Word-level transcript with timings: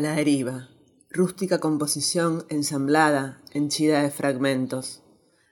la 0.00 0.14
deriva, 0.14 0.70
rústica 1.10 1.60
composición 1.60 2.44
ensamblada, 2.48 3.42
henchida 3.52 4.02
de 4.02 4.10
fragmentos, 4.10 5.02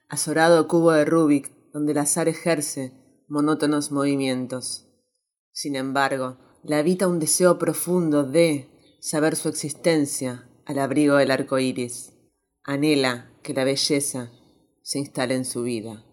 azorado 0.08 0.66
cubo 0.66 0.92
de 0.92 1.04
Rubik 1.04 1.52
donde 1.72 1.92
el 1.92 1.98
azar 1.98 2.28
ejerce 2.28 2.92
monótonos 3.28 3.92
movimientos. 3.92 4.88
Sin 5.52 5.76
embargo, 5.76 6.38
la 6.62 6.78
habita 6.78 7.06
un 7.06 7.18
deseo 7.18 7.58
profundo 7.58 8.24
de 8.24 8.68
saber 9.00 9.36
su 9.36 9.48
existencia 9.48 10.48
al 10.66 10.78
abrigo 10.78 11.16
del 11.16 11.30
arco 11.30 11.58
iris. 11.58 12.16
Anhela 12.64 13.30
que 13.42 13.54
la 13.54 13.64
belleza 13.64 14.30
se 14.82 14.98
instale 14.98 15.34
en 15.34 15.44
su 15.44 15.62
vida. 15.62 16.04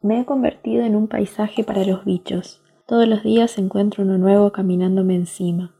Me 0.00 0.20
he 0.20 0.26
convertido 0.26 0.84
en 0.84 0.96
un 0.96 1.08
paisaje 1.08 1.64
para 1.64 1.84
los 1.84 2.04
bichos. 2.04 2.63
Todos 2.86 3.08
los 3.08 3.22
días 3.22 3.56
encuentro 3.56 4.04
uno 4.04 4.18
nuevo 4.18 4.52
caminándome 4.52 5.14
encima. 5.14 5.72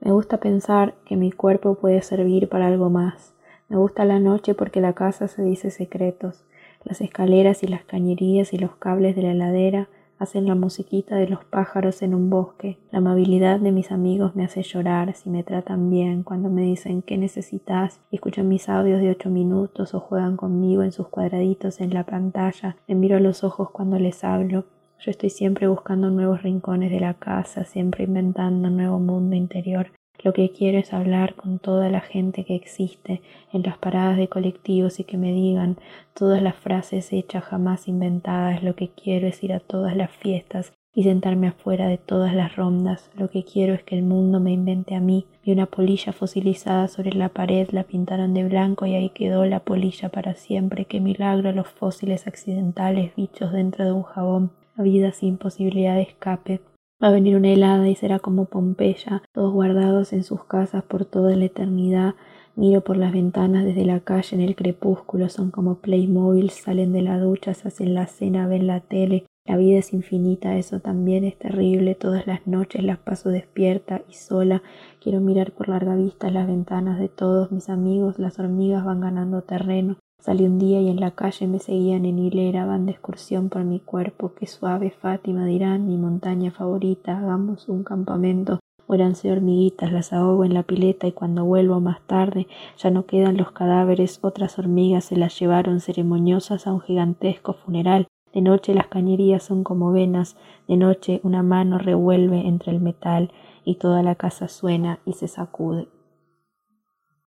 Me 0.00 0.10
gusta 0.10 0.38
pensar 0.38 0.96
que 1.04 1.14
mi 1.14 1.30
cuerpo 1.30 1.76
puede 1.76 2.02
servir 2.02 2.48
para 2.48 2.66
algo 2.66 2.90
más. 2.90 3.32
Me 3.68 3.76
gusta 3.76 4.04
la 4.04 4.18
noche 4.18 4.54
porque 4.54 4.80
la 4.80 4.92
casa 4.92 5.28
se 5.28 5.44
dice 5.44 5.70
secretos. 5.70 6.44
Las 6.82 7.00
escaleras 7.00 7.62
y 7.62 7.68
las 7.68 7.84
cañerías 7.84 8.52
y 8.52 8.58
los 8.58 8.74
cables 8.74 9.14
de 9.14 9.22
la 9.22 9.30
heladera 9.30 9.88
hacen 10.18 10.46
la 10.48 10.56
musiquita 10.56 11.14
de 11.14 11.28
los 11.28 11.44
pájaros 11.44 12.02
en 12.02 12.12
un 12.12 12.28
bosque. 12.28 12.80
La 12.90 12.98
amabilidad 12.98 13.60
de 13.60 13.70
mis 13.70 13.92
amigos 13.92 14.34
me 14.34 14.44
hace 14.44 14.64
llorar 14.64 15.14
si 15.14 15.30
me 15.30 15.44
tratan 15.44 15.90
bien, 15.90 16.24
cuando 16.24 16.50
me 16.50 16.62
dicen 16.62 17.02
qué 17.02 17.18
necesitas, 17.18 18.00
escuchan 18.10 18.48
mis 18.48 18.68
audios 18.68 19.00
de 19.00 19.10
ocho 19.10 19.30
minutos 19.30 19.94
o 19.94 20.00
juegan 20.00 20.36
conmigo 20.36 20.82
en 20.82 20.90
sus 20.90 21.06
cuadraditos 21.06 21.80
en 21.80 21.94
la 21.94 22.02
pantalla. 22.02 22.76
Me 22.88 22.96
miro 22.96 23.20
los 23.20 23.44
ojos 23.44 23.70
cuando 23.70 23.96
les 24.00 24.24
hablo. 24.24 24.64
Yo 25.00 25.12
estoy 25.12 25.30
siempre 25.30 25.68
buscando 25.68 26.10
nuevos 26.10 26.42
rincones 26.42 26.90
de 26.90 26.98
la 26.98 27.14
casa, 27.14 27.64
siempre 27.64 28.02
inventando 28.02 28.66
un 28.66 28.76
nuevo 28.76 28.98
mundo 28.98 29.36
interior. 29.36 29.92
Lo 30.24 30.32
que 30.32 30.50
quiero 30.50 30.78
es 30.78 30.92
hablar 30.92 31.36
con 31.36 31.60
toda 31.60 31.88
la 31.88 32.00
gente 32.00 32.44
que 32.44 32.56
existe 32.56 33.22
en 33.52 33.62
las 33.62 33.78
paradas 33.78 34.16
de 34.16 34.26
colectivos 34.26 34.98
y 34.98 35.04
que 35.04 35.16
me 35.16 35.32
digan 35.32 35.76
todas 36.14 36.42
las 36.42 36.56
frases 36.56 37.12
hechas 37.12 37.44
jamás 37.44 37.86
inventadas. 37.86 38.64
Lo 38.64 38.74
que 38.74 38.88
quiero 38.88 39.28
es 39.28 39.44
ir 39.44 39.52
a 39.52 39.60
todas 39.60 39.96
las 39.96 40.10
fiestas 40.10 40.72
y 40.92 41.04
sentarme 41.04 41.46
afuera 41.46 41.86
de 41.86 41.98
todas 41.98 42.34
las 42.34 42.56
rondas. 42.56 43.08
Lo 43.14 43.30
que 43.30 43.44
quiero 43.44 43.74
es 43.74 43.84
que 43.84 43.96
el 43.96 44.02
mundo 44.02 44.40
me 44.40 44.50
invente 44.50 44.96
a 44.96 45.00
mí. 45.00 45.26
Vi 45.44 45.52
una 45.52 45.66
polilla 45.66 46.12
fosilizada 46.12 46.88
sobre 46.88 47.12
la 47.12 47.28
pared, 47.28 47.68
la 47.70 47.84
pintaron 47.84 48.34
de 48.34 48.42
blanco 48.42 48.84
y 48.84 48.96
ahí 48.96 49.10
quedó 49.10 49.44
la 49.44 49.60
polilla 49.60 50.08
para 50.08 50.34
siempre. 50.34 50.86
Qué 50.86 50.98
milagro 50.98 51.52
los 51.52 51.68
fósiles 51.68 52.26
accidentales, 52.26 53.14
bichos 53.14 53.52
dentro 53.52 53.84
de 53.84 53.92
un 53.92 54.02
jabón. 54.02 54.50
Vida 54.78 55.10
sin 55.10 55.38
posibilidad 55.38 55.96
de 55.96 56.02
escape. 56.02 56.60
Va 57.02 57.08
a 57.08 57.12
venir 57.12 57.36
una 57.36 57.50
helada 57.50 57.88
y 57.88 57.96
será 57.96 58.20
como 58.20 58.44
Pompeya, 58.44 59.22
todos 59.32 59.52
guardados 59.52 60.12
en 60.12 60.22
sus 60.22 60.44
casas 60.44 60.84
por 60.84 61.04
toda 61.04 61.34
la 61.34 61.46
eternidad. 61.46 62.14
Miro 62.54 62.80
por 62.82 62.96
las 62.96 63.12
ventanas 63.12 63.64
desde 63.64 63.84
la 63.84 64.00
calle 64.00 64.36
en 64.36 64.40
el 64.40 64.54
crepúsculo, 64.54 65.28
son 65.28 65.50
como 65.50 65.76
Playmobil, 65.76 66.50
salen 66.50 66.92
de 66.92 67.02
la 67.02 67.18
ducha, 67.18 67.54
se 67.54 67.68
hacen 67.68 67.94
la 67.94 68.06
cena, 68.06 68.46
ven 68.46 68.68
la 68.68 68.80
tele. 68.80 69.26
La 69.44 69.56
vida 69.56 69.78
es 69.78 69.92
infinita, 69.92 70.56
eso 70.56 70.78
también 70.78 71.24
es 71.24 71.36
terrible. 71.38 71.94
Todas 71.94 72.26
las 72.26 72.46
noches 72.46 72.84
las 72.84 72.98
paso 72.98 73.30
despierta 73.30 74.02
y 74.08 74.12
sola. 74.14 74.62
Quiero 75.00 75.20
mirar 75.20 75.52
por 75.52 75.68
larga 75.68 75.96
vista 75.96 76.30
las 76.30 76.46
ventanas 76.46 76.98
de 76.98 77.08
todos 77.08 77.50
mis 77.50 77.68
amigos. 77.68 78.18
Las 78.18 78.38
hormigas 78.38 78.84
van 78.84 79.00
ganando 79.00 79.42
terreno. 79.42 79.96
Salí 80.20 80.46
un 80.46 80.58
día 80.58 80.80
y 80.80 80.88
en 80.88 80.98
la 80.98 81.12
calle 81.12 81.46
me 81.46 81.60
seguían 81.60 82.04
en 82.04 82.18
hilera, 82.18 82.66
van 82.66 82.86
de 82.86 82.92
excursión 82.92 83.48
por 83.48 83.62
mi 83.62 83.78
cuerpo, 83.78 84.32
qué 84.34 84.48
suave 84.48 84.90
Fátima 84.90 85.46
dirán, 85.46 85.86
mi 85.86 85.96
montaña 85.96 86.50
favorita, 86.50 87.16
hagamos 87.16 87.68
un 87.68 87.84
campamento, 87.84 88.58
muéranse 88.88 89.30
hormiguitas, 89.30 89.92
las 89.92 90.12
ahogo 90.12 90.44
en 90.44 90.54
la 90.54 90.64
pileta 90.64 91.06
y 91.06 91.12
cuando 91.12 91.44
vuelvo 91.44 91.78
más 91.80 92.00
tarde 92.00 92.48
ya 92.76 92.90
no 92.90 93.06
quedan 93.06 93.36
los 93.36 93.52
cadáveres, 93.52 94.18
otras 94.20 94.58
hormigas 94.58 95.04
se 95.04 95.16
las 95.16 95.38
llevaron 95.38 95.78
ceremoniosas 95.80 96.66
a 96.66 96.72
un 96.72 96.80
gigantesco 96.80 97.52
funeral. 97.52 98.08
De 98.34 98.40
noche 98.40 98.74
las 98.74 98.88
cañerías 98.88 99.44
son 99.44 99.62
como 99.62 99.92
venas, 99.92 100.36
de 100.66 100.76
noche 100.76 101.20
una 101.22 101.44
mano 101.44 101.78
revuelve 101.78 102.48
entre 102.48 102.72
el 102.72 102.80
metal 102.80 103.30
y 103.64 103.76
toda 103.76 104.02
la 104.02 104.16
casa 104.16 104.48
suena 104.48 104.98
y 105.06 105.12
se 105.12 105.28
sacude. 105.28 105.86